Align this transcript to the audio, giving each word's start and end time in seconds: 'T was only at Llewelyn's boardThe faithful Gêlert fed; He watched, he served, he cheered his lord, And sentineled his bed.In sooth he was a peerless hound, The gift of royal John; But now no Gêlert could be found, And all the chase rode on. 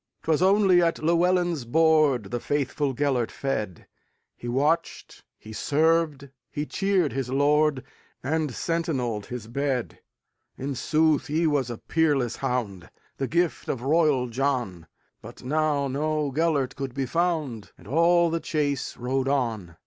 'T 0.23 0.31
was 0.31 0.41
only 0.41 0.81
at 0.81 0.97
Llewelyn's 0.97 1.63
boardThe 1.63 2.41
faithful 2.41 2.95
Gêlert 2.95 3.29
fed; 3.29 3.85
He 4.35 4.47
watched, 4.47 5.23
he 5.37 5.53
served, 5.53 6.31
he 6.49 6.65
cheered 6.65 7.13
his 7.13 7.29
lord, 7.29 7.83
And 8.23 8.49
sentineled 8.49 9.27
his 9.27 9.45
bed.In 9.45 10.73
sooth 10.73 11.27
he 11.27 11.45
was 11.45 11.69
a 11.69 11.77
peerless 11.77 12.37
hound, 12.37 12.89
The 13.17 13.27
gift 13.27 13.69
of 13.69 13.83
royal 13.83 14.27
John; 14.29 14.87
But 15.21 15.43
now 15.43 15.87
no 15.87 16.31
Gêlert 16.31 16.75
could 16.75 16.95
be 16.95 17.05
found, 17.05 17.71
And 17.77 17.87
all 17.87 18.31
the 18.31 18.39
chase 18.39 18.97
rode 18.97 19.27
on. 19.27 19.75